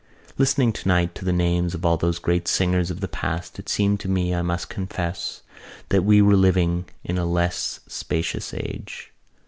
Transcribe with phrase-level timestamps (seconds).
[0.35, 3.99] Listening tonight to the names of all those great singers of the past it seemed
[3.99, 5.43] to me, I must confess,
[5.89, 9.11] that we were living in a less spacious age.